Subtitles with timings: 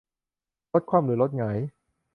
[0.73, 1.57] รถคว่ำหรือรถหงาย